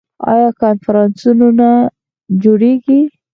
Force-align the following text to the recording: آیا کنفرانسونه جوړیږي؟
آیا 0.31 0.49
کنفرانسونه 0.61 1.69
جوړیږي؟ 2.43 2.99